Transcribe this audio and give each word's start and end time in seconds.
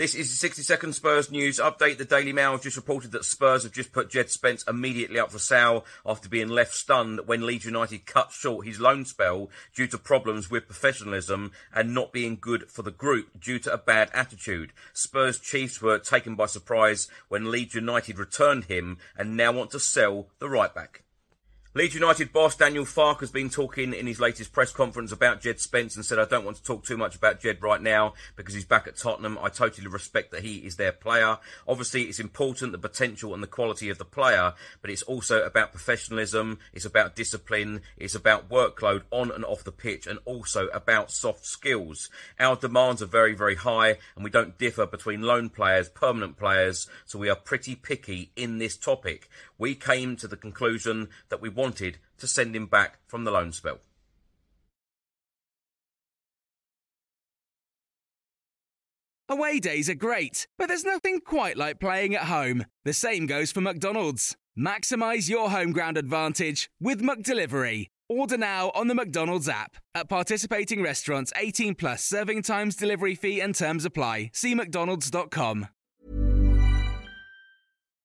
This 0.00 0.14
is 0.14 0.30
the 0.30 0.36
60 0.36 0.62
second 0.62 0.94
Spurs 0.94 1.30
news 1.30 1.58
update. 1.58 1.98
The 1.98 2.06
Daily 2.06 2.32
Mail 2.32 2.52
has 2.52 2.62
just 2.62 2.78
reported 2.78 3.12
that 3.12 3.26
Spurs 3.26 3.64
have 3.64 3.72
just 3.72 3.92
put 3.92 4.08
Djed 4.08 4.30
Spence 4.30 4.64
immediately 4.66 5.18
up 5.18 5.30
for 5.30 5.38
sale 5.38 5.84
after 6.06 6.26
being 6.26 6.48
left 6.48 6.72
stunned 6.72 7.20
when 7.26 7.44
Leeds 7.44 7.66
United 7.66 8.06
cut 8.06 8.32
short 8.32 8.66
his 8.66 8.80
loan 8.80 9.04
spell 9.04 9.50
due 9.76 9.86
to 9.88 9.98
problems 9.98 10.50
with 10.50 10.64
professionalism 10.64 11.52
and 11.74 11.92
not 11.92 12.14
being 12.14 12.38
good 12.40 12.70
for 12.70 12.80
the 12.80 12.90
group 12.90 13.38
due 13.38 13.58
to 13.58 13.74
a 13.74 13.76
bad 13.76 14.10
attitude. 14.14 14.72
Spurs 14.94 15.38
Chiefs 15.38 15.82
were 15.82 15.98
taken 15.98 16.34
by 16.34 16.46
surprise 16.46 17.06
when 17.28 17.50
Leeds 17.50 17.74
United 17.74 18.18
returned 18.18 18.64
him 18.64 18.96
and 19.18 19.36
now 19.36 19.52
want 19.52 19.70
to 19.72 19.78
sell 19.78 20.28
the 20.38 20.48
right 20.48 20.74
back. 20.74 21.02
Leeds 21.72 21.94
United 21.94 22.32
boss 22.32 22.56
Daniel 22.56 22.84
Farke 22.84 23.20
has 23.20 23.30
been 23.30 23.48
talking 23.48 23.94
in 23.94 24.08
his 24.08 24.18
latest 24.18 24.52
press 24.52 24.72
conference 24.72 25.12
about 25.12 25.40
Djed 25.40 25.60
Spence 25.60 25.94
and 25.94 26.04
said, 26.04 26.18
I 26.18 26.24
don't 26.24 26.44
want 26.44 26.56
to 26.56 26.62
talk 26.64 26.84
too 26.84 26.96
much 26.96 27.14
about 27.14 27.40
Djed 27.40 27.62
right 27.62 27.80
now 27.80 28.14
because 28.34 28.54
he's 28.54 28.64
back 28.64 28.88
at 28.88 28.96
Tottenham. 28.96 29.38
I 29.40 29.50
totally 29.50 29.86
respect 29.86 30.32
that 30.32 30.42
he 30.42 30.56
is 30.56 30.74
their 30.74 30.90
player. 30.90 31.38
Obviously, 31.68 32.02
it's 32.02 32.18
important, 32.18 32.72
the 32.72 32.78
potential 32.78 33.34
and 33.34 33.40
the 33.40 33.46
quality 33.46 33.88
of 33.88 33.98
the 33.98 34.04
player, 34.04 34.54
but 34.82 34.90
it's 34.90 35.04
also 35.04 35.44
about 35.44 35.70
professionalism. 35.70 36.58
It's 36.72 36.86
about 36.86 37.14
discipline. 37.14 37.82
It's 37.96 38.16
about 38.16 38.48
workload 38.50 39.02
on 39.12 39.30
and 39.30 39.44
off 39.44 39.62
the 39.62 39.70
pitch 39.70 40.08
and 40.08 40.18
also 40.24 40.66
about 40.70 41.12
soft 41.12 41.46
skills. 41.46 42.10
Our 42.40 42.56
demands 42.56 43.00
are 43.00 43.06
very, 43.06 43.34
very 43.36 43.54
high 43.54 43.98
and 44.16 44.24
we 44.24 44.30
don't 44.30 44.58
differ 44.58 44.86
between 44.86 45.22
loan 45.22 45.50
players, 45.50 45.88
permanent 45.88 46.36
players. 46.36 46.88
So 47.06 47.16
we 47.16 47.28
are 47.28 47.36
pretty 47.36 47.76
picky 47.76 48.32
in 48.34 48.58
this 48.58 48.76
topic. 48.76 49.28
We 49.56 49.76
came 49.76 50.16
to 50.16 50.26
the 50.26 50.36
conclusion 50.36 51.10
that 51.28 51.40
we 51.40 51.59
wanted 51.60 51.98
to 52.18 52.26
send 52.26 52.56
him 52.56 52.66
back 52.66 52.98
from 53.06 53.24
the 53.24 53.30
loan 53.30 53.52
spell. 53.52 53.80
Away 59.28 59.60
days 59.60 59.88
are 59.88 59.94
great, 59.94 60.48
but 60.58 60.66
there's 60.66 60.84
nothing 60.84 61.20
quite 61.20 61.56
like 61.56 61.78
playing 61.78 62.16
at 62.16 62.24
home. 62.24 62.64
The 62.84 62.92
same 62.92 63.26
goes 63.26 63.52
for 63.52 63.60
McDonald's. 63.60 64.36
Maximize 64.58 65.28
your 65.28 65.50
home 65.50 65.70
ground 65.70 65.96
advantage 65.96 66.68
with 66.80 67.00
McDelivery. 67.00 67.86
Order 68.08 68.38
now 68.38 68.72
on 68.74 68.88
the 68.88 68.94
McDonald's 68.94 69.48
app. 69.48 69.76
At 69.94 70.08
participating 70.08 70.82
restaurants, 70.82 71.32
18 71.36 71.76
plus 71.76 72.02
serving 72.02 72.42
times, 72.42 72.74
delivery 72.74 73.14
fee, 73.14 73.40
and 73.40 73.54
terms 73.54 73.84
apply. 73.84 74.30
See 74.32 74.54
McDonald's.com. 74.56 75.68